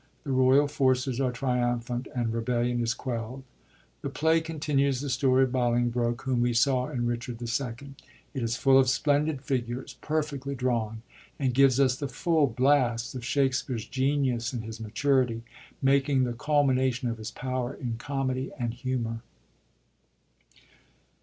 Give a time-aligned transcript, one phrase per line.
[0.23, 3.43] The royal forces are triumphant, and rebellion is quelld.
[4.01, 7.39] The play con tinues the story of Bolingbroke, whom we saw in RicJiard
[7.83, 7.91] II,
[8.33, 11.03] It is full of splendid figures, perfectly drawn,
[11.37, 15.43] and gives us the full blast of Shakspere's genius in his maturity,
[15.83, 19.21] making the culmination of his power in comedy and humor.